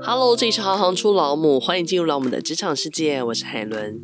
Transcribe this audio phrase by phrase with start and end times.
[0.00, 4.00] Hello，这里是行行出老母，欢迎进入老母的职场世界，我是海伦。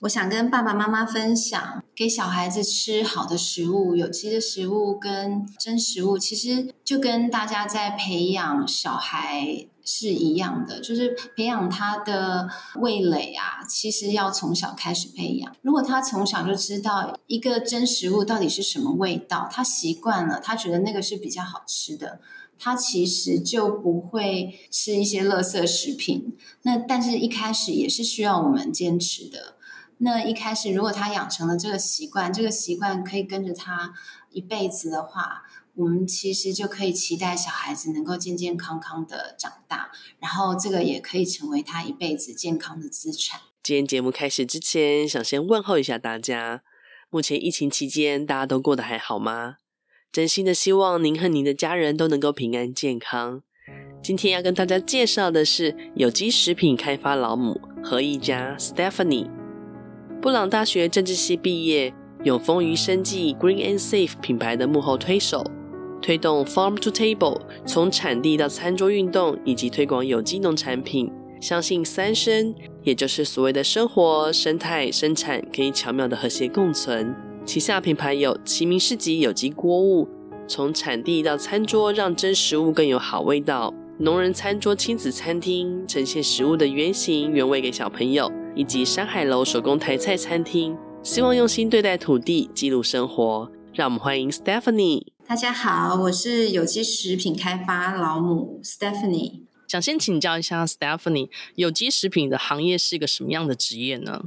[0.00, 15.54] 我想跟爸爸妈妈分享，给小孩子吃好的食物，有机的食物跟真食物，其实就跟大家在培养小孩是一样的，就是培养他的味蕾啊，其实要从小开始培养。
[15.62, 22.20] 如果他从小就知道一个真食物到底是什么味道，他习惯了，他觉得那个是比较好吃的。
[22.58, 26.36] 他其实就不会吃一些垃圾食品。
[26.62, 29.56] 那但是一开始也是需要我们坚持的。
[29.98, 33.94] 那一开始如果他养成了这个习惯，这个习惯可以跟着他
[34.30, 35.42] 一辈子的话，
[35.74, 43.40] 我们其实就可以期待小孩子能够健健康康的长大，然后这个也可以成为他一辈子健康的资产。
[43.62, 46.62] 今天节目开始之前，想先问候一下大家。
[47.10, 49.56] 目前疫情期间，大家都过得还好吗？
[50.10, 53.42] 真心的希望您和您的家人都能够平安健康。
[54.02, 59.28] 今天要跟大家介绍的是有机食品开发老母何一家 Stephanie，
[60.22, 61.92] 布朗大学政治系毕业，
[62.24, 65.44] 永丰余生计 Green and Safe 品牌的幕后推手，
[66.00, 71.12] 推动 Farm to Table 从产地到餐桌运动，以及推广有机农产品。
[71.40, 77.14] 相信三生，也就是所谓的生活、生态、生产可以巧妙的和谐共存。
[77.48, 80.06] 旗下品牌有齐名市集有机锅物，
[80.46, 93.50] 从产地到餐桌，让真食物更有好味道；农人餐桌亲子餐厅，呈现食物的原型原味给小朋友；以及山海楼手工台菜餐厅，希望用心对待土地，记录生活。
[93.72, 95.06] 让我们欢迎 Stephanie。
[95.26, 99.44] 大家好，我是有机食品开发老母 Stephanie。
[99.66, 104.24] 想先请教一下 Stephanie，有机食品的行业是一个什么样的职业呢？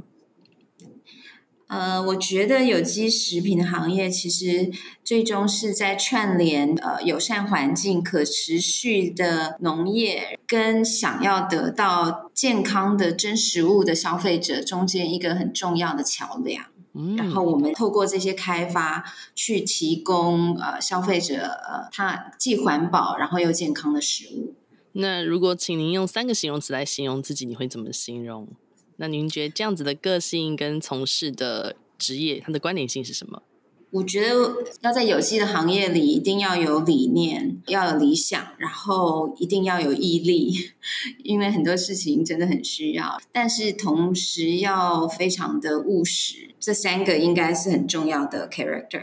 [1.72, 4.70] 呃，我觉得有机食品的行业其实
[5.02, 16.66] 最终是在串联呃友善环境、可持续的农业跟想要得到健康的真食物的消费者中间一个很重要的桥梁。
[16.92, 19.02] 嗯，然后我们透过这些开发
[19.34, 24.52] 去提供呃消费者呃他既环保然后又健康的食物。
[24.92, 28.46] 那如果请您用三个形容词来形容自己，你会怎么形容？
[28.96, 33.42] 那您觉得这样子的个性跟从事的职业，它的关联性是什么？
[33.90, 40.70] 我觉得要在有机的行业里，一定要有理念，要有理想，然后一定要有毅力，
[41.22, 43.20] 因为很多事情真的很需要。
[43.30, 49.02] 但是同时要非常的务实，这三个应该是很重要的 character。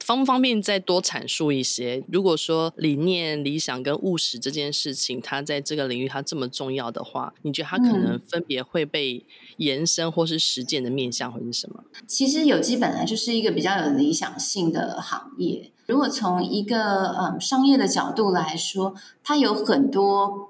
[0.00, 2.02] 方不方便再多阐述一些？
[2.10, 9.24] 如果说理念、理想跟务实这件事情，它在这个领域它这么重要的话，你觉得它可能分别会被
[9.58, 11.84] 延伸或是实践的面向会是什么？
[12.06, 15.70] 其实有机本来就是一个比较有理想性的行业。
[15.86, 20.49] 如果从一个嗯商业的角度来说，它有很多。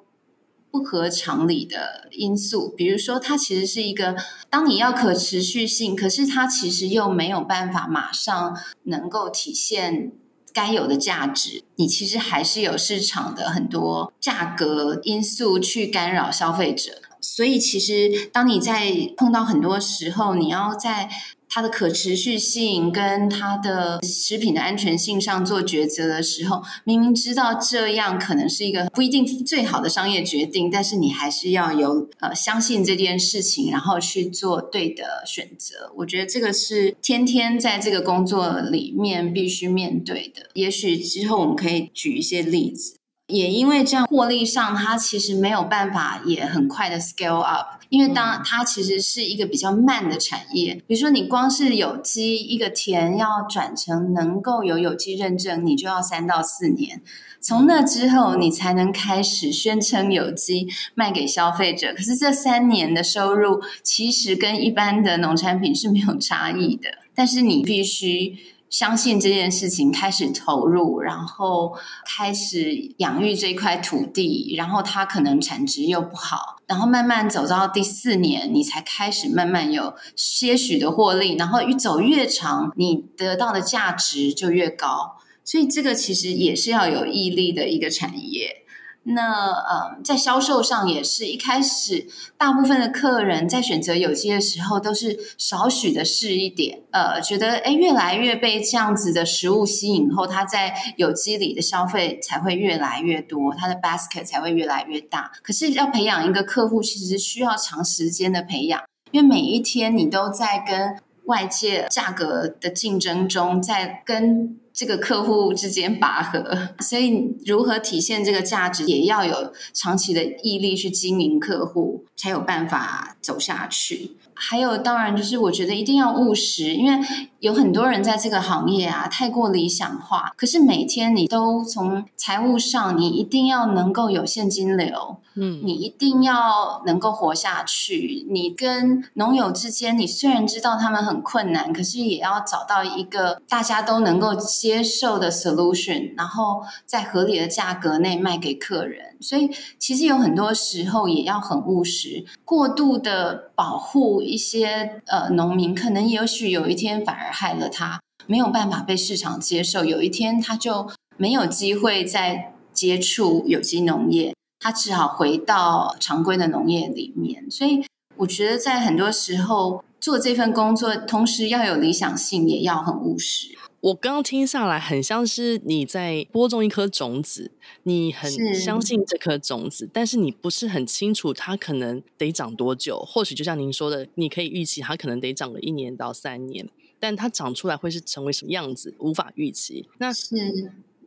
[0.70, 4.16] 不合常理的因素，比如说，它其实是一个，
[4.48, 10.12] 当你要可持续性，可是它其实又没有办法马上能够体现
[10.52, 21.10] 该有的价值，你其实还是有市场的很多价格因素去干扰消费者，所以其实当你在碰到很多时候，你要在。
[21.52, 35.92] 它的可持续性跟它的食品的安全性上做抉择的时候，明明知道这样可能是一个不一定最好的商业决定，但是你还是要有呃相信这件事情，然后去做对的选择。
[35.96, 40.48] 我觉得这个是天天在这个工作里面必须面对的。
[40.54, 42.94] 也许之后我们可以举一些例子。
[43.26, 50.82] 也因为这样，获利上它其实没有办法也很快的 scale up，因为当它其实是一个比较慢的产业。
[50.86, 57.02] 比如说，你光是有机一个田要转成能够有有机认证，你就要三到四年。
[57.42, 61.92] 从那之后，你才能开始宣称有机卖给消费者。
[61.92, 68.36] 可是这三年的收入其实跟一般的农产品是没有差异的，但是你必须。
[68.70, 71.76] 相信这件事情，开始投入，然后
[72.06, 85.16] 开始养育这块土地，然后它可能产值又不好，然后慢慢走到第四年，你才开始慢慢有些许的获利，然后越走越长，你得到的价值就越高。
[85.44, 88.58] 所以这个其实也是要有毅力的一个产业。
[89.02, 92.06] 那呃，在销售上也是一开始，
[92.36, 105.32] 大部分的客人在选择有机的时候，都是少许的试一点，呃，觉得诶越来越被这样子的食物吸引后，他在有机里的消费才会越来越多，他的 basket 才会越来越大。
[105.42, 108.82] 可是要培养一个客户，其实需要长时间的培养，
[109.12, 114.58] 因为每一天你都在跟外界价格的竞争中，在跟。
[114.80, 116.70] 这个客户之间拔河。
[116.78, 124.16] 所以如何体现这个价值，也要有长期的毅力去经营客户，才有办法走下去。
[124.32, 126.98] 还有，当然就是我觉得一定要务实，因为
[127.40, 130.32] 有很多人在这个行业啊，太过理想化。
[130.34, 138.26] 可是每天你都从财务上，你一定要能够有现金流，嗯，你一定要能够活下去。
[138.30, 149.16] 你跟农友之间，你虽然知道他们很困难，可是也要找到一个大家都能够接接受的 solution，然后在合理的价格内卖给客人。
[149.20, 149.50] 所以
[149.80, 167.50] 其实有很多时候也要很务实，过度的保护一些呃农民，可能也许有一天反而害了他，没有办法被市场接受，有一天他就没有机会再接触有机农业，他只好回到常规的农业里面。
[167.50, 167.84] 所以
[168.18, 173.58] 我觉得在很多时候做这份工作，同时要有理想性，也要很务实。
[173.80, 177.50] 我刚刚听下来，很像是你在播种一颗种子，
[177.84, 183.00] 你很相信这颗种子，但是你不是很清楚它可能得长多久。
[183.00, 186.68] 或许就像您说的，你可以预期它可能得长个一年到三年，
[186.98, 189.88] 但它长出来会是成为什么样子，无法预期。
[189.96, 190.28] 那是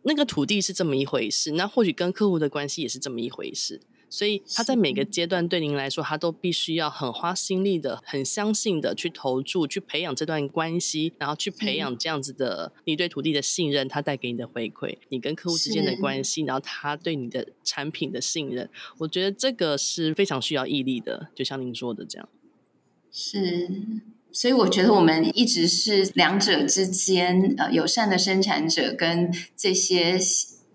[0.02, 3.80] 那个土地是这么一回事，那或许跟客户的关系也是这么一回事。
[4.14, 18.70] 所以他在每个阶段对您来说，他都必须要很花心力的、很相信的去投注、去培养这段关系，然后去培养这样子的你对土地的信任，他带给你的回馈，你跟客户之间的关系，然后他对你的产品的信任，
[19.00, 22.30] 我觉得这个是非常需要毅力的，就像您说的这样。
[23.12, 23.68] 是，
[24.32, 30.20] 所以我觉得我们一直是两者之间，呃，友善的生产者跟这些。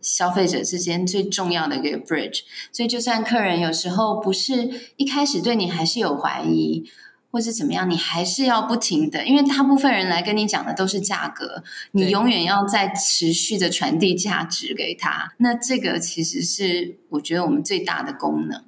[0.01, 2.41] 消费者之间最重要的一个 bridge，
[2.73, 6.85] 所以就算客人有时候不是一开始对你还是有怀疑，
[7.31, 11.63] 或是怎么样，你还是要不停的，因为大部分人来跟你讲的都是价格，
[11.93, 15.35] 你永远要在持续的传递价值给他。
[15.39, 18.65] 那这个其实是我觉得我们最大的功能，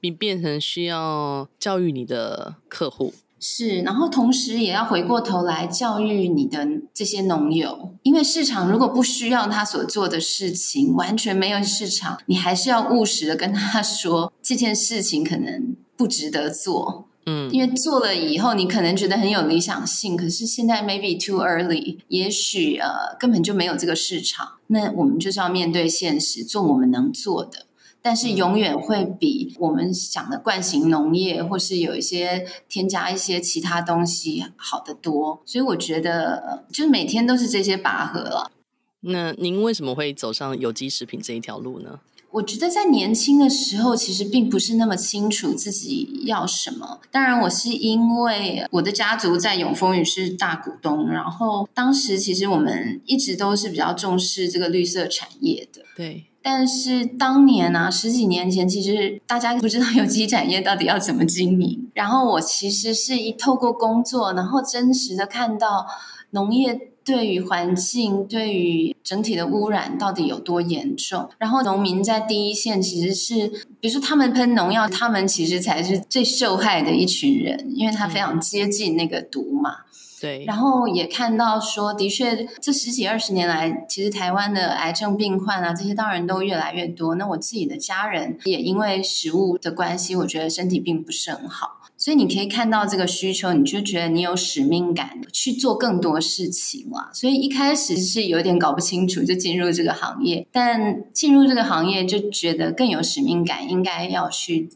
[0.00, 3.14] 你变成需要教育你的客户。
[3.46, 17.06] 是，然后同时也要回过头来教育你的这些农友，因为市场如果不需要他所做的事情，完全没有市场，你还是要务实的跟他说这件事情可能不值得做。
[17.26, 27.66] 嗯，因为做了以后，你可能觉得很有理想性，可是现在 maybe too early，也许呃根本就没有这个市场，那我们就是要面对现实，做我们能做的。
[28.06, 35.40] 但是永远会比我们想的惯行农业，或是有一些添加一些其他东西好得多。
[35.46, 38.52] 所以我觉得，就是每天都是这些拔河了。
[39.00, 42.00] 那您为什么会走上有机食品这一条路呢？
[42.32, 47.00] 我觉得在年轻的时候，其实并不是那么清楚自己要什么。
[47.10, 55.80] 当然，我是因为我的家族在永丰宇是大股东，然后当时其实我们一直都是比较重视这个绿色产业的。
[55.96, 56.24] 对。
[56.46, 61.90] 但是当年啊，十几年前，其实大家不知道有机产业到底要怎么经营。
[61.94, 65.86] 然后我其实是一透过工作，然后真实的看到
[66.32, 71.30] 农业对于环境、对于整体的污染到底有多严重。
[71.38, 73.48] 然后农民在第一线，其实是
[73.80, 79.76] 比如说他们喷农药，他们其实才是最受害的一群人，因为他非常接近那个毒嘛。
[80.24, 87.14] 对，然后也看到说，的确，这十几二十年来，其实台湾的癌症病患啊，这些当然都越来越多。
[87.16, 91.82] 那我自己的家人也因为食物的关系，我觉得身体并不是很好。
[91.98, 97.10] 所以你可以看到这个需求，你就觉得你有使命感去做更多事情了。
[97.12, 100.48] 所以一开始是有点搞不清楚，就进入这个行业。
[100.50, 104.70] 但进入这个行业，就觉得更有使命感，应该要去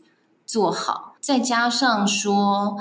[0.44, 1.14] 做好。
[1.22, 2.76] 再加上说。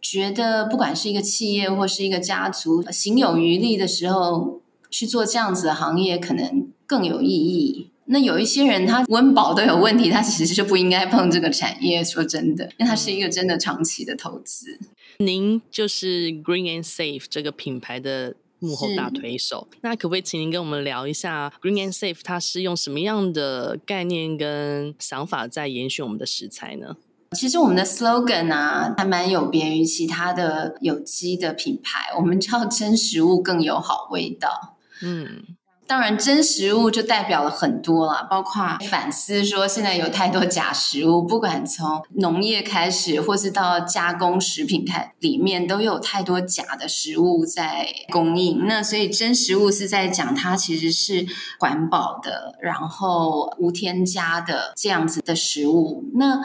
[0.00, 7.90] 觉得不管是一个企业或是一个家族，行有余力的时候去做这样子的行业，可能更有意义。
[8.06, 12.02] 那有一些人他温饱都有问题，他其实就不应该碰这个产业。
[12.02, 14.78] 说真的，因为它是一个真的长期的投资。
[15.18, 26.96] 您就是 Green and Safe 这个品牌的幕后大推手，那可不可以请您跟我们聊一下 Green and Safe 它是用什么样的概念跟想法在延续我们的食材呢？
[27.36, 32.10] 其实我们的 slogan 啊，还蛮有别于其他的有机的品牌。
[32.18, 34.76] 我们叫真食物更有好味道。
[35.02, 35.44] 嗯，
[35.86, 48.66] 当然真食物就代表了很多啦，包括反思说现在有太多假食物，不管从农业开始，或是到加工食品开里面，都有太多假的食物在供应。
[48.66, 51.24] 那所以真食物是在讲它其实是
[51.60, 56.10] 环保的，然后无添加的这样子的食物。
[56.14, 56.40] 那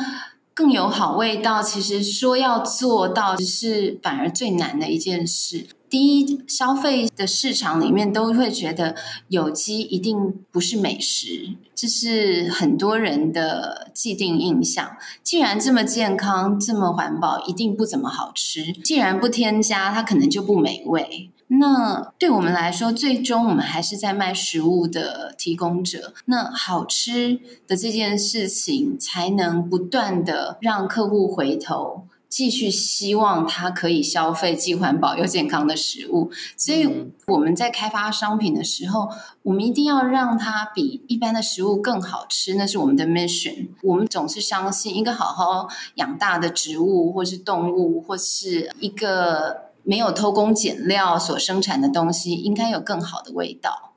[0.56, 5.68] 更有好味道，其实说要做到是反而最难的一件事。
[5.90, 8.96] 第一消费的市场里面都会觉得
[9.28, 14.96] 有机一定不是美食，这是很多人的既定印象。
[15.22, 18.72] 既然这么健康、这么环保，一定不怎么好吃。
[18.72, 21.32] 既然不添加，它可能就不美味。
[21.48, 26.14] 那对我们来说，最终我们还是在卖食物的提供者。
[26.26, 32.08] 那好吃的这件事情，才能不断的让客户回头。
[32.28, 39.08] 继续希望它可以消费既环保又健康的食物，所以我们在开发商品的时候，
[39.44, 43.70] 我们一定要让它比一般的食物更好吃，那是我们的 mission。
[43.84, 53.95] 我们总是相信，一个好好养大的植物，或是动物，或是一个没有偷工减料所生产的东西，应该有更好的味道。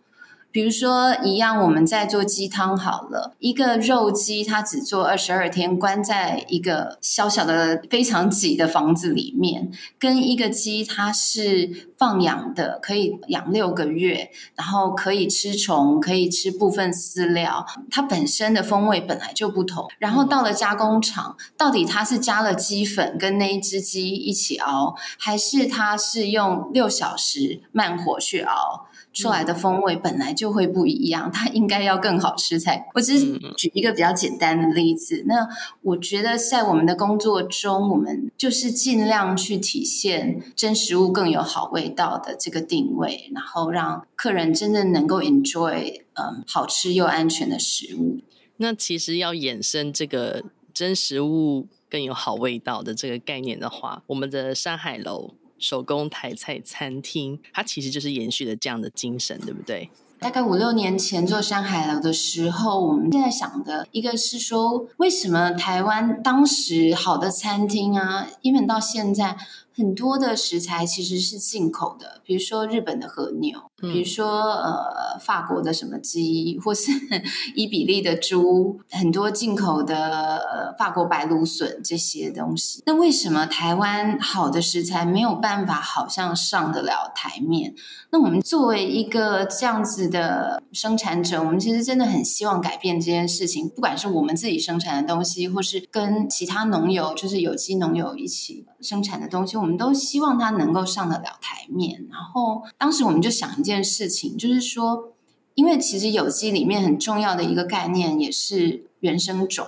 [0.59, 19.87] 比如说，一样我们在做鸡汤好了，一个肉鸡它只做二十二天，关在一个小小的、非常挤的房子里面，跟一个鸡它是放养的，可以养六个月，然后可以吃虫，可以吃部分饲料，它本身的风味本来就不同。
[20.01, 28.88] 然后到了加工厂，到底它是加了鸡粉跟那一只鸡一起熬，还是它是用六小时慢火去熬？
[29.23, 32.87] 出来的风味本来就会不一样，它应该要更好吃才。
[32.95, 35.25] 我只是举一个比较简单的例子。
[35.27, 35.49] 那
[35.83, 48.21] 我觉得在我们的工作中，我们就是尽量去体现真食物更有好味道的这个定位，然后让客人真正能够 enjoy 嗯好吃又安全的食物。
[48.59, 55.35] 那其实要衍生这个真食物更有好味道的这个概念的话，我们的山海楼。
[55.59, 59.91] 手工台菜餐厅，它其实就是延续了这样的精神，对不对？
[60.19, 69.37] 大概五六年前做山海楼的时候，我们现在想的一个是说，为什么台湾当时好的餐厅啊，因为到现在。
[69.77, 76.91] 很多的食材其实是进口的，比如说日本的和牛，比如说呃法国的什么鸡，或是
[77.55, 82.83] 伊比利的猪，很多进口的呃法国白芦笋这些东西。
[82.87, 87.75] 那为什么台湾好的食材没有办法好像上得了台面？
[88.11, 102.07] 那我们作为一个这样子的生产者，我们其实真的很希望改变这件事情，不管是我们自己生产的东西，或是跟其他农友，就是有机农友一起生产的东西，我们都希望它能够上得了台面。
[102.11, 105.13] 然后当时我们就想一件事情，就是说，
[105.55, 109.67] 因为其实有机里面很重要的一个概念也是原生种，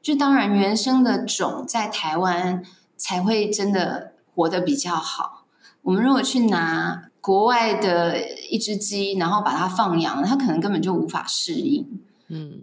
[0.00, 2.64] 就当然原生的种在台湾
[2.96, 5.44] 才会真的活得比较好。
[5.82, 12.00] 我们如果去拿国外的一只鸡，然后把它放养，它可能根本就无法适应。
[12.28, 12.60] 嗯。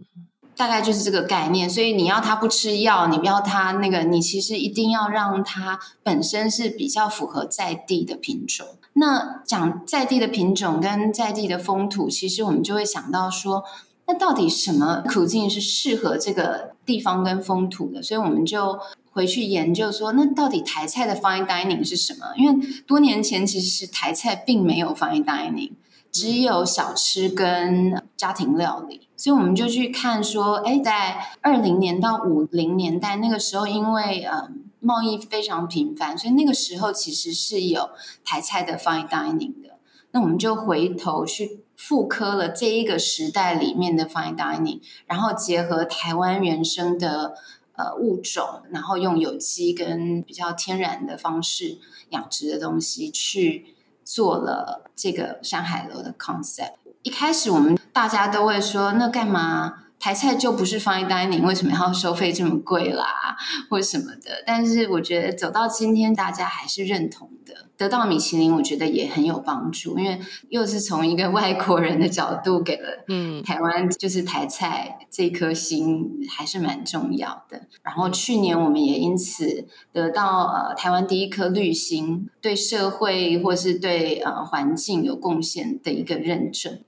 [0.56, 8.66] 大概就是这个概念，所以你要它不吃药，你不要它那个，你其实一定要让它本身是比较符合在地的品种。
[9.00, 13.64] 那讲在地的品种跟在地的风土，其实我们就会想到说，
[14.08, 18.02] 那到底什么苦境是适合这个地方跟风土的？
[18.02, 18.80] 所以我们就
[19.12, 22.28] 回去研究说，那到底台菜的 fine dining 是什么？
[22.38, 25.72] 因为多年前其实是台菜并没有 fine dining。
[26.10, 37.90] 只有小吃跟家庭料理，所以我们就去看说，哎，在二零年到五零年代那个时候，因为呃贸易非常频繁，所以那个时候其实是有
[38.24, 39.78] 台菜的 fine dining 的。
[40.12, 47.36] 那我们就回头去复刻了这一个时代里面的 fine dining，然后结合台湾原生的
[47.74, 51.78] 呃物种，然后用有机跟比较天然的方式
[52.10, 53.74] 养殖的东西去。
[54.10, 63.36] 做了这个山海楼的 concept，一开始我们大家都会说，那干嘛台菜就不是 fine dining，为什么要收费这么贵啦，
[63.70, 64.44] 或什么的？
[64.46, 67.68] 但是我觉得走到今天，大家还是认同的。
[67.78, 77.68] 得到米其林，我觉得也很有帮助，因为又是从一个外国人的角度给了，嗯，台湾就是台菜这颗心还是蛮重要的。
[77.84, 86.80] 然后去年我们也因此得到呃台湾第一颗绿星，对社会或是对呃环境有贡献的一个认证。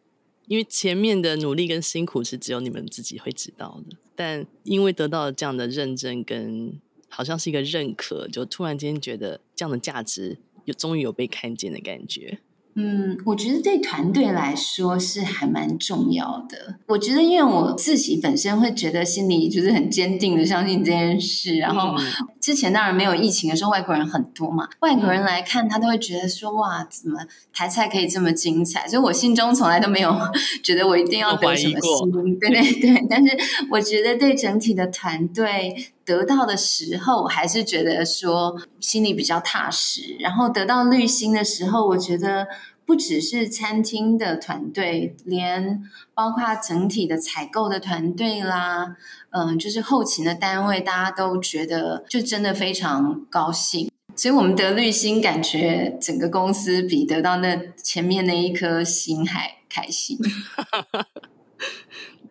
[0.49, 6.73] 因为前面的努力跟辛苦是只有你们自己会知道的，但因为得到这样的认证跟
[7.07, 10.39] 好像是一个认可，就突然间觉得这样的价值。
[10.65, 12.39] 有终于有被看见的感觉。
[12.75, 16.75] 嗯，我觉得对团队来说是还蛮重要的。
[16.87, 21.57] 我觉得，因为我自己本身会觉得心里就是很坚定的相信这件事。
[21.57, 21.93] 然后
[22.39, 27.19] 之前当然没有疫情的时候，外国人很多嘛，外国人来看他都会觉得说：“哇，怎么
[27.51, 30.15] 台菜可以这么精彩？”所以我心中从来都没有
[30.63, 32.39] 觉得我一定要得什么星。
[32.39, 33.37] 对对 对，但是
[33.69, 35.75] 我觉得对整体的团队。
[36.09, 40.15] 得到的时候，还是觉得说心里比较踏实。
[40.19, 42.47] 然后得到绿心的时候，我觉得
[42.83, 45.83] 不只是餐厅的团队，连
[46.15, 48.95] 包括整体的采购的团队啦，
[49.29, 53.91] 嗯，就是后勤的单位，大家都觉得就真的非常高兴。
[54.15, 60.17] 所以我们得绿心，感觉整个公司比得到那前面那一颗星还开心。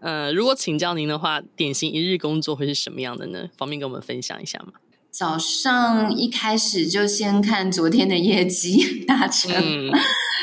[0.01, 3.49] 呃，如果请教您的话，典型一日工作会是什么样的呢？
[3.57, 4.75] 方便跟我们分享一下吗？
[5.11, 9.91] 早上一开始就先看昨天的业绩 达成，嗯、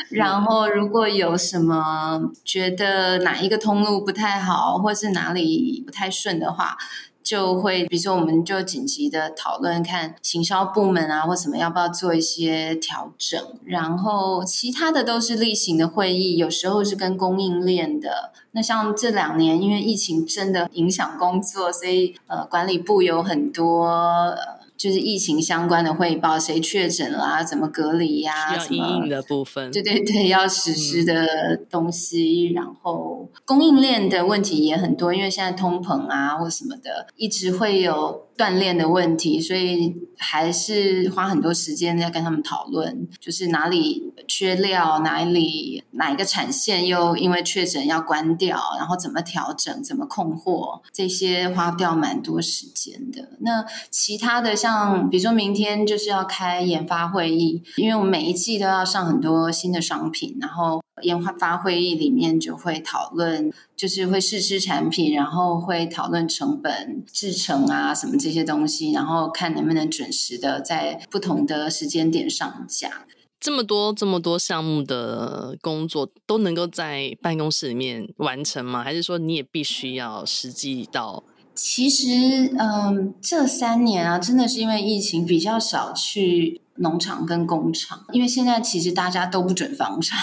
[0.10, 6.78] 然后如果有什么觉得哪一个通路不太好，或是哪里不太顺的话。
[7.26, 13.44] 就会，比如说，我们就紧急的讨论，看行销部门啊，或什么要不要做一些调整。
[13.66, 18.32] 然后其他的都是例行的会议，有时候是跟供应链的。
[18.52, 24.36] 那像这两年，因为疫情真的影响工作，所以呃，管理部有很多。
[24.76, 28.60] 呃就是疫情相关的汇报，谁确诊啦、啊，怎么隔离呀、啊？
[28.60, 32.50] 什么的部分，对对对，要实施的东西。
[32.52, 53.30] 嗯、然后供应链的问题也很多，因为现在通膨啊或什么的，一直会有锻炼的问题，所以还是花很多时间在跟他们讨论，就是哪里缺料，哪里哪一个产线又因为确诊要关掉，然后怎么调整，怎么控货，这些花掉蛮多时间的。
[53.40, 54.56] 那其他的。
[54.56, 73.06] 像比如说明天就是要开研发会议，因为我们每一季都要上很多新的商品，然后研发会议里面就会讨论，就是会试吃产品，然后会讨论成本、制程啊什么这些东西，然后看能不能准时的在不同的时间点上架。
[73.40, 78.84] 这么多这么多项目的工作都能够在办公室里面完成吗？
[78.84, 81.24] 还是说你也必须要实际到？
[81.56, 90.20] 其实，嗯，这三年啊，真的是因为疫情比较少去农场跟工厂，因为现在其实大家都不准访厂。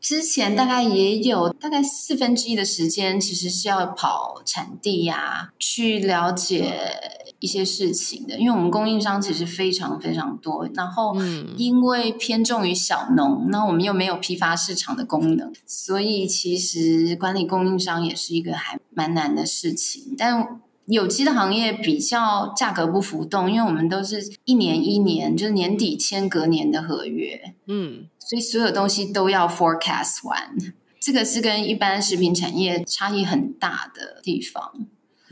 [0.00, 7.23] 之前大概也有大概四分之一的时间，其实是要跑产地呀、去了解。
[7.40, 11.14] 一些事情的，因为我们供应商其实非常非常多，然后
[11.56, 20.14] 因为偏重于小农，那我们又没有批发市场的功能，所以其实管理供应商也是一个还蛮难的事情。
[20.16, 30.54] 但有机的行业比较价格不浮动，因为我们都是一年一年，就是年底签隔年的合约，嗯，所以所有东西都要 forecast 完，
[31.00, 34.86] 这个是跟一般食品产业差异很大的地方。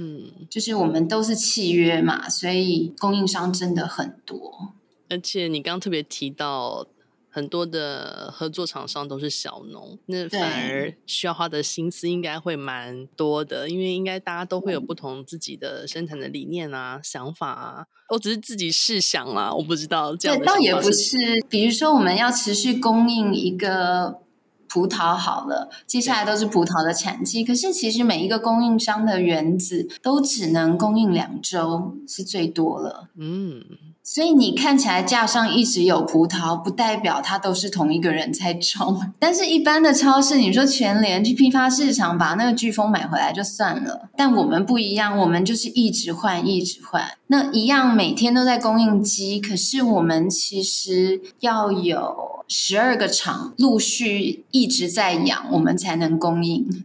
[0.05, 4.73] 嗯，就是我们都是契约嘛，所以供应商真的很多。
[5.09, 6.85] 而且你刚刚特别提到，
[7.31, 17.87] 很多的合作厂商都是小农，那反而需要花的心思应该会蛮多的，因为应该大家都会有不同自己的生产的理念啊、想法啊。
[18.09, 20.45] 我只是自己试想啊，我不知道这样的。
[20.45, 21.17] 对，倒也不是。
[21.49, 24.22] 比如说，我们要持续供应一个。
[24.73, 27.45] 葡萄好了，接下来都是葡萄的产季。
[27.45, 33.09] 可是其实每一个供应商的园子都只能供应两周，是最多了。
[33.19, 33.63] 嗯。
[34.05, 39.01] 所以你看起来架上一直有葡萄，不代表它都是同一个人在种。
[39.21, 44.09] 但是，一般的超市，你说全联去批发市场把那个巨峰买回来就算了。
[44.17, 47.13] 但我们不一样，我们就是一直换，一直换。
[47.29, 56.85] 那一样每天都在供应机，可是我们其实要有十二个厂陆续一直在养，我们才能供应。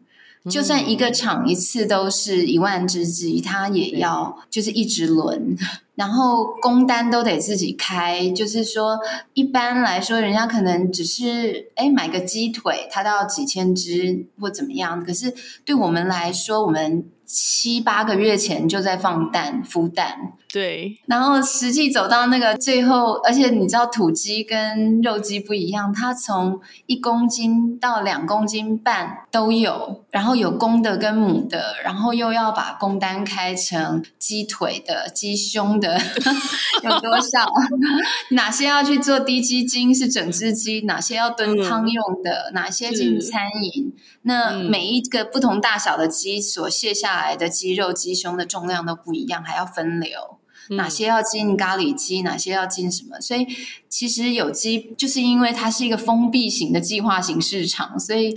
[0.49, 5.57] 就算一个厂一次都是一万只鸡，它也要就是一直轮。
[5.97, 8.99] 然后工单都得自己开，就是说
[9.33, 15.03] 一般来说，人家可能只是哎买个鸡腿，它都要几千只或怎么样。
[15.03, 15.33] 可是
[15.65, 20.97] 对我们来说，我们七八个月前就在放蛋孵蛋，对。
[21.07, 35.86] 然后实际走到那个最后，而且你知道土鸡跟肉鸡不一样，它从一公斤到两公斤半都有，然后有公的跟母的，然后又要把工单开成鸡腿的、鸡胸的，
[36.83, 37.49] 有多少？
[38.31, 40.81] 哪些要去做低基金是整只鸡？
[40.81, 42.51] 哪些要炖汤用的？
[42.51, 43.93] 嗯、哪些进餐饮？
[44.23, 50.39] 那每一个不同大小的鸡所卸下来的鸡肉、鸡胸的重量都不一样，还要分流，
[50.71, 53.19] 哪些要进咖喱鸡，哪些要进什么？
[53.21, 53.47] 所以
[53.87, 58.33] 其实有机就是因为它是一个封闭型的计划型市场，所以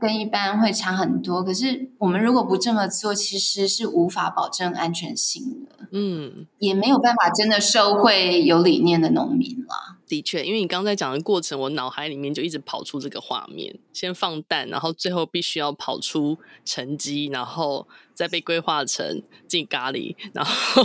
[0.00, 1.44] 跟一般会差很多。
[1.44, 5.88] 可是我们如果不这么做，其实是无法保证安全性的。
[5.92, 9.98] 嗯，也没有办法真的收回有理念的农民了。
[10.06, 20.82] 的确，因为你刚才讲的过程，我脑海里面就一直跑出这个画面：先放蛋，然后最后必须要跑出成绩，然后再被规划成进咖喱，然后。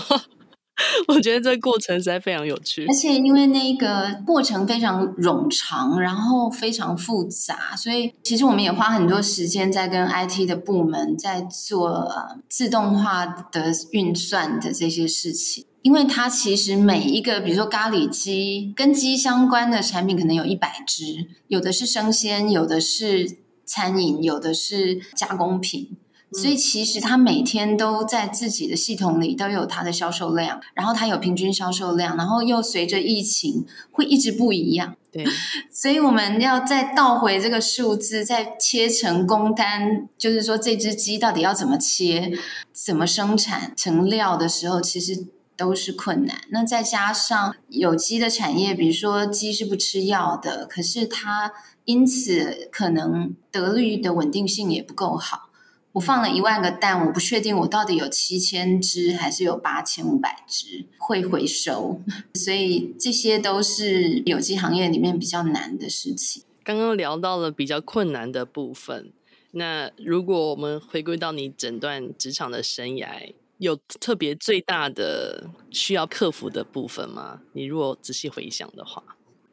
[1.07, 12.11] 我觉得这个过程实在非常有趣，而且因为那个过程非常冗长，然后非常复杂，所以其实我们也花很多时间在跟 IT 的部门在做
[12.49, 15.65] 自动化的运算的这些事情。
[15.81, 25.95] 因为它其实每一个，比如说咖喱鸡跟鸡相关的产品，可能有一百只，有的是生鲜，有的是餐饮，有的是加工品。
[26.41, 34.95] 所以其实他每天都在自己的系统里都有他的销售量，然后他有平均销售量，然后又随着疫情会一直不一样。
[35.11, 35.25] 对，
[35.71, 42.33] 所以我们要再倒回这个数字，再切成工单，就是说这只鸡到底要怎么切、
[42.73, 46.41] 怎么生产成料的时候，其实都是困难。
[46.49, 51.53] 那再加上有机的产业，比如说鸡是不吃药的，可是它
[51.85, 55.44] 因此可能得率的稳定性也不够好。
[55.95, 62.01] 我放了一万个蛋，我不确定我到底有七千只还是有八千五百只会回收，
[62.33, 66.43] 所以这些都是有机行业里面比较难的事情。
[66.65, 69.13] 刚刚聊到了比较困难的部分，
[69.51, 77.39] 那如果我们回归到你整段职场的生涯，有特别最大的需要克服的部分吗？
[77.53, 79.01] 你如果仔细回想的话，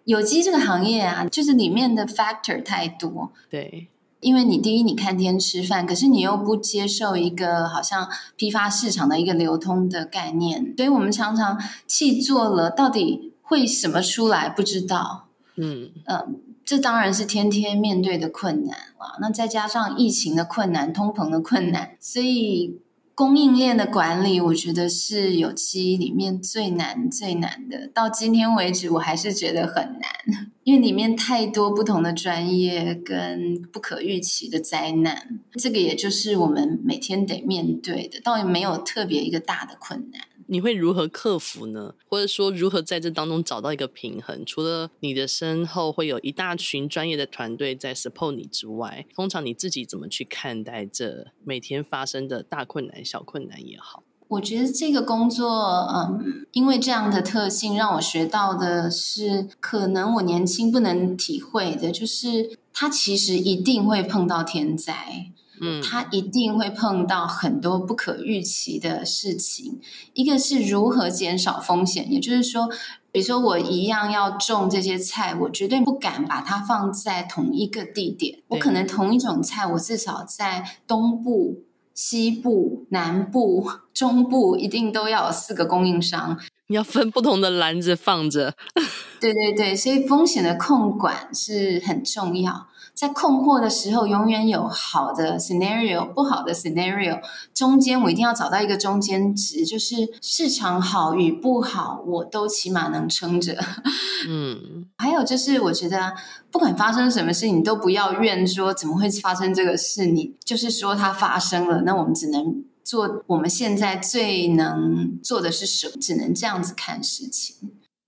[0.06, 3.86] 有机这个行业啊，就是里面的 factor 太多，对。
[4.22, 15.26] 因为你第一，你看天吃饭，可是你又不接受一个好像批发市场的一个流通的概念，所以我们常常气做了，到底会什么出来不知道。
[15.56, 16.26] 嗯嗯、呃，
[16.64, 19.18] 这当然是天天面对的困难啊。
[19.20, 22.80] 那再加上疫情的困难、通膨的困难，所以。
[23.14, 27.86] 供应链的管理，我觉得是有机里面最难最难的。
[27.88, 35.40] 到今天为止，我还是觉得很难， 因为里面太多不同的专业跟不可预期的灾难。
[35.52, 40.22] 这个也就是我们每天得面对的，倒也没有特别一个大的困难。
[40.52, 41.94] 你会如何克服呢？
[42.06, 44.44] 或者说，如何在这当中找到一个平衡？
[44.44, 54.02] 除了你的身后会有一大群专业的团队在 support 你之外，通常你自己怎么去看待这每天发生的大困难、小困难也好？
[54.28, 55.48] 我觉得这个工作，
[55.94, 65.32] 嗯，因为这样的特性，让我学到的是，可能我年轻不能体会的，就是它其实一定会碰到天灾。
[65.62, 69.80] 嗯，他一定会碰到很多不可预期的事情。
[70.12, 72.68] 一个是如何减少风险，也就是说，
[73.12, 78.40] 比如说我一样要种这些菜，我绝对不敢把它放在同一个地点。
[78.48, 81.62] 我可能同一种菜，我至少在东部、
[81.94, 86.36] 西部、南部、 中部，一定都要有四个供应商。
[86.66, 88.54] 你要分不同的篮子放着。
[89.20, 92.66] 对对对，所以风险的控管是很重要。
[92.94, 97.20] 在困惑的时候，永远有好的 scenario，不好的 scenario，
[97.52, 103.58] 中间我一定要找到一个中间值，就是市场好与不好，我都起码能撑着。
[104.28, 106.14] 嗯，还有就是，我觉得
[106.50, 117.56] 不管发生什么事，你都不要怨说怎么会发生这个事，你就是说它发生了，那我们只能做我们现在最能做的是什么，只能这样子看事情。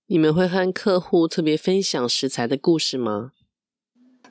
[0.07, 3.31] 你们会和客户特别分享食材的故事吗？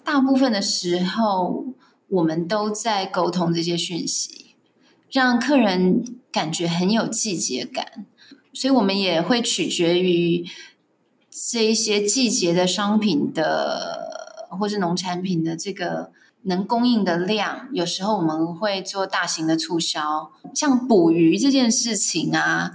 [0.04, 1.64] 大部分的时候，
[2.08, 4.54] 我们都在沟通这些讯息，
[5.10, 8.04] 让客人感觉很有季节感。
[8.52, 10.44] 所以，我们也会取决于
[11.30, 16.12] 这一些季节的商品的，或是农产品的这个
[16.42, 17.68] 能供应的量。
[17.72, 22.74] 有时候我们会做大型的促销，像捕鱼这件事情啊，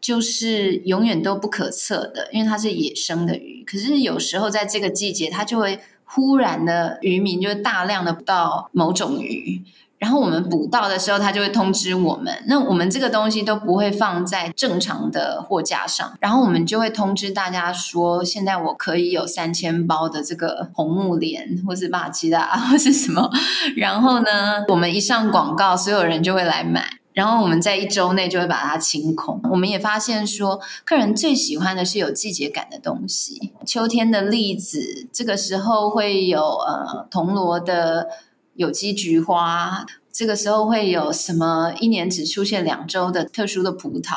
[0.00, 3.64] 就是永远都不可测的，因为它是野生的鱼。
[3.64, 5.80] 可是有时候在这个季节，它就会。
[6.10, 9.62] 忽然的渔民就大量的捕到某种鱼，
[9.98, 12.32] 然后我们捕到的时候，他就会通知我们。
[12.46, 23.30] 那我们这个东西都不会放在正常的货架上，然后我们就会通知大家说，现在我可以有三千包的这个红木莲，或是巴基达，或是什么。
[23.76, 26.97] 然后呢，我们一上广告，所有人就会来买。
[27.18, 29.40] 然后我们在一周内就会把它清空。
[29.50, 33.52] 我们也发现说，客人最喜欢的是有季节感的东西。
[33.66, 38.06] 秋天的栗子，这个时候会有呃铜锣的
[38.54, 39.84] 有机菊花，
[40.18, 41.72] 这个时候会有什么？
[41.78, 44.16] 一年只出现两周的特殊的葡萄。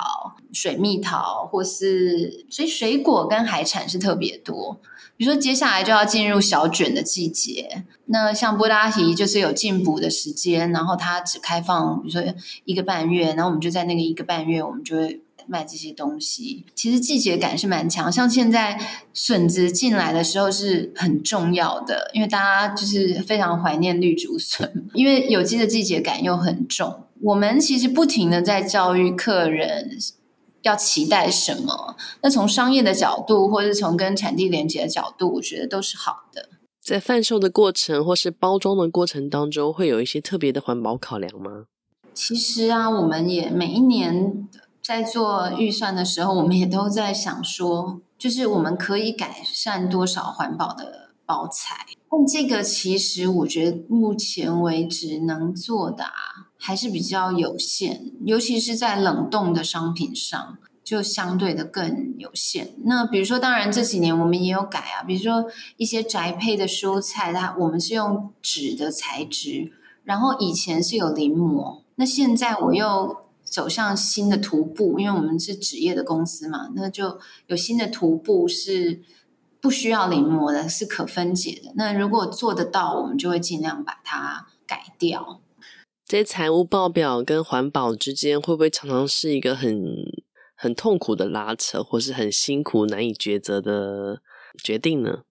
[0.51, 4.79] 水蜜桃，或是所以水果跟海产是特别多。
[5.15, 12.33] 比如说接下来就要进入小卷的季节，那像波拉提就是有进补的时间，然后它只开放比如说
[12.65, 16.65] 一个半月，然后我们就在那个一个半月，我们就会卖这些东西。
[16.73, 18.79] 其实季节感是蛮强，像现在
[19.13, 27.03] 笋子进来的时候是很重要的，因为大家就是非常怀念绿竹笋，因为有机的季节感又很重。
[27.21, 29.97] 我们其实不停的在教育客人
[30.61, 31.97] 要期待什么。
[32.23, 36.47] 那从商业的角度，或是从跟产地连接的角度，我觉得都是好的。
[36.81, 41.65] 在贩售的过程或是包装的过程当中，会有一些特别的环保考量吗？
[42.13, 44.47] 其实啊，我们也每一年
[44.83, 51.85] 在做预算的时候，我们也都在想说，就是我们可以改善多少环保的包材。
[52.09, 56.11] 但这个其实我觉得目前为止能做的啊。
[56.63, 62.75] 还是比较有限，尤其是在冷冻的商品上，就相对的更有限。
[62.83, 69.71] 那比如说，当然这几年我们也有改啊，比如说一些宅配的蔬菜，它我们是用纸的材质，
[70.03, 79.01] 然后以前是有临摹，那现在我又走向新的徒步，因为我们是纸业的公司嘛，那就有新的徒步是
[79.59, 81.73] 不需要临摹的，是可分解的。
[81.75, 85.41] 那如果做得到，我们就会尽量把它改掉。
[86.05, 89.81] 这些财务报表跟环保之间会不会常常是一个很
[90.55, 94.21] 很痛苦的拉扯，或是很辛苦难以抉择的
[94.63, 95.21] 决定呢？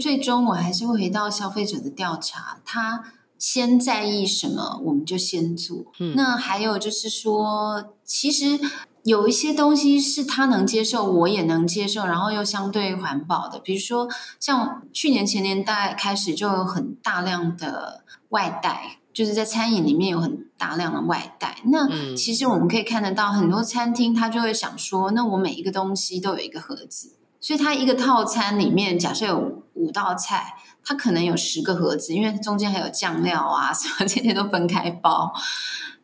[0.00, 3.04] 最终我还是会回到消费者的调查，他
[3.46, 5.84] 先在意什么，我们就先做。
[5.98, 8.58] 嗯，那还有就是说，其实
[9.02, 14.08] 有一些东西是他能接受，我也能接受，然后又相对环保的，比如说
[14.40, 19.00] 像去年前年代开始就有很大量的外带。
[19.12, 30.54] 就是在餐饮里面有很大量的外带，那其实我们可以看得到很多餐厅，他就会想说，那我每一个东西都有一个盒子，所以它一个套餐里面假设有五道菜，
[30.84, 35.32] 它可能有十个盒子，因为中间还有酱料啊 什么这些都分开包。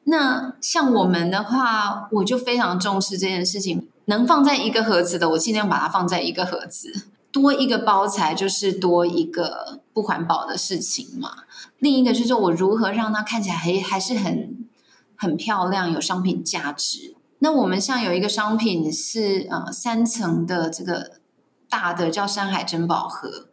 [0.04, 7.08] 那像我们的话，我就非常重视这件事情，能放在一个盒子的，我尽量把它放在一个盒子。
[7.30, 11.30] 多一个包材就是多一个不环保的事情嘛。
[11.78, 14.66] 另一个就是我如何让它看起来还还是很
[15.14, 17.14] 很漂亮，有商品价值。
[17.38, 21.20] 那我们像有一个商品是呃三层的这个
[21.68, 23.48] 大的叫山海珍宝盒，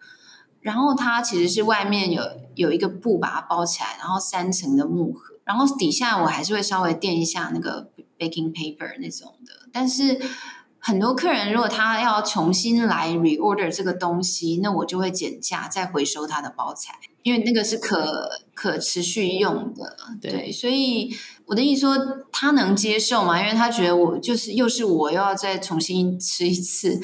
[0.67, 2.21] 然后它其实是外面有
[2.55, 10.19] 有一个布把它包起来，然后三层的木盒，然后底下我还是会稍微垫一下那个 baking paper 那种的，但是。
[10.79, 19.97] 很多客人如果他要重新来 reorder 这个东西，那我就会减价再回收他的包材，因为那个是可可持续用的。
[20.21, 21.13] 对，对，所以
[21.47, 21.97] 我的意思说，
[22.31, 23.41] 他能接受吗？
[23.41, 27.01] 因为他觉得我就是又是我又要再重新吃一次，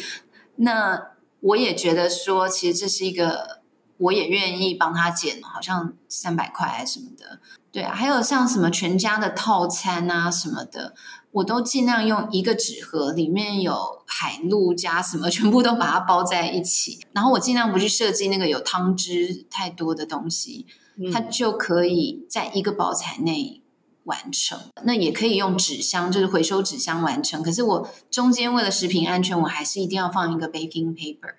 [0.58, 0.97] 那
[1.43, 3.62] 我也觉得说，其实这是一个，
[3.97, 7.39] 我也愿意帮他减，好像三百块还是什么的。
[7.71, 10.93] 对啊，还有像什么全家的套餐啊什么的。
[11.32, 16.99] 我都尽量用一个纸盒，里面有海陆加什么， 全部都把它包在一起。
[17.12, 20.67] 然后我尽量不去设计那个有汤汁太多的东西，
[21.12, 23.62] 它就可以在一个包材内
[24.06, 24.60] 完成。
[24.84, 27.42] 那也可以用纸箱，就是回收纸箱完成。
[27.42, 31.36] 可是我中间为了食品安全，我还是一定要放一个 baking paper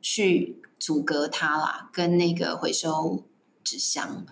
[0.00, 3.24] 去阻隔它啦，跟那个回收
[3.62, 4.24] 纸箱。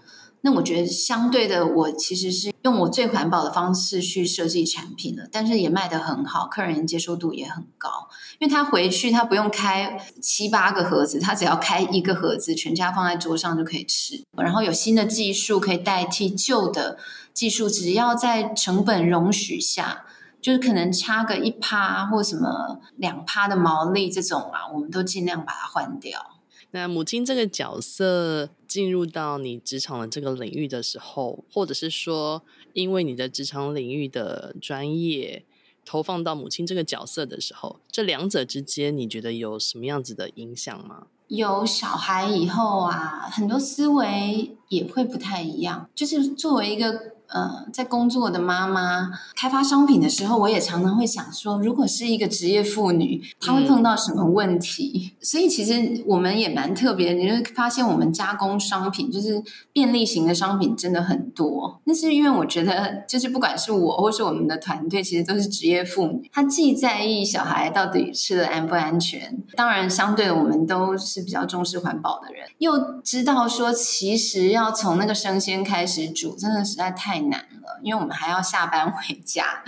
[0.47, 7.91] 那我觉得相对的，我其实是用我最环保的方式去设计产品了，但是也卖得很好，客人接受度也很高。
[8.39, 14.23] 因为他回去他不用开七八个盒子，他只要开一个盒子，全家放在桌上就可以吃。
[14.37, 16.97] 然后有新的技术可以代替旧的
[17.35, 20.05] 技术，只要在成本容许下，
[20.41, 26.36] 就是可能差个一趴或什么两趴的毛利这种啊，我们都尽量把它换掉。
[26.73, 32.43] 那母亲这个角色进入到你职场的这个领域的时候，或者是说，
[32.75, 35.45] 因为你的职场领域的专业
[35.85, 41.07] 投放到母亲这个角色的时候，这两者之间，你觉得有什么样子的影响吗？
[41.29, 45.89] 有小孩以后啊，很多思维也会不太一样。
[45.95, 47.16] 就是作为一个。
[47.29, 55.13] 呃，在工作的妈妈开发商品的时候，我也常常会想说，如果是一个职业妇女，她会碰到什么问题？
[55.13, 61.81] 嗯、所以其实我们也蛮特别，你会发现我们加工商品就是便利型的商品真的很多。
[61.85, 77.16] 那是因为我觉得，就是不管是我或是我们的团队，其实都是职业妇女，她既在意小孩到底吃的安不安全，当然相对我们都是比较重视环保的人，又知道说，其实要从那个生鲜开始煮，真的实在太。
[77.17, 79.63] 太难了，因为我们还要下班回家，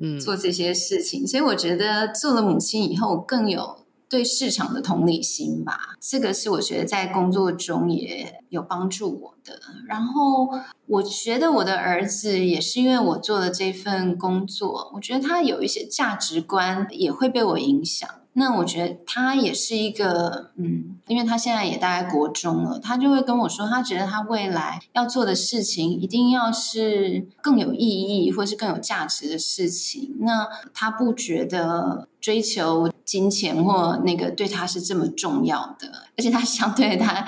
[0.00, 1.26] 嗯，做这些事情。
[1.26, 3.84] 所以我觉得做了母亲以后，更有。
[4.06, 9.58] 对市场的同理心吧，这个是我觉得在工作中也有帮助我的。
[9.88, 10.48] 然后
[10.86, 18.08] 我觉得我的儿子也是因为我做了这份工作，我觉得他有一些价值观也会被我影响。
[18.36, 30.16] 那我觉得他也是一个，嗯，因为他现在也大概国中了，他就会跟我说，他觉得他未来要做的事情一定要是更有意义或是更有价值的事情。
[30.18, 37.24] 那他不觉得追求金钱或那个对他是这么重要的，而且他相对他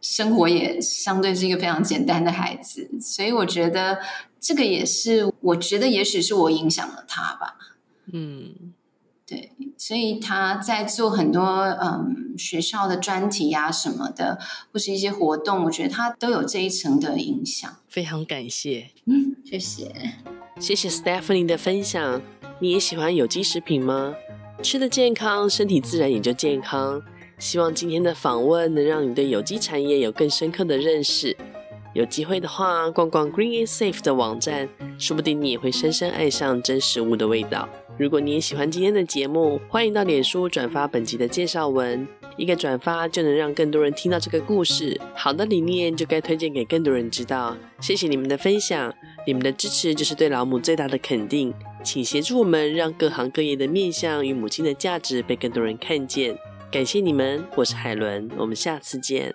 [0.00, 3.98] 生活也相对是一个非常简单的孩子，所以我觉得
[4.40, 7.54] 这个也是，我觉得也许是我影响了他吧，
[8.12, 8.74] 嗯。
[9.28, 14.38] 对，所以他在做很多嗯学校的专题啊什么的，
[14.72, 17.70] 或是一些活动，我觉得他都有这一层的影响。
[17.88, 19.92] 非常感谢，嗯，谢谢，
[20.58, 22.22] 谢谢 Stephanie 的分享。
[22.58, 24.14] 你也喜欢有机食品吗？
[24.62, 27.02] 吃的健康，身体自然也就健康。
[27.38, 31.36] 希望今天的访问能让你对有机产业有更深刻的认识。
[31.94, 37.68] 有机会的话，逛逛 Green and Safe 的网站，说不定你也会深深爱上真食物的味道。
[37.98, 42.06] 如果你也喜欢今天的节目，欢迎到脸书转发本集的介绍文，
[42.36, 44.98] 一个转发就能让更多人听到这个故事。
[45.16, 47.56] 好的理念就该推荐给更多人知道。
[47.80, 48.94] 谢谢你们的分享，
[49.26, 51.52] 你们的支持就是对老母最大的肯定。
[51.82, 56.38] 请协助我们，让各行各业的面向与母亲的价值被更多人看见。
[56.70, 59.34] 感谢你们，我是海伦，我们下次见。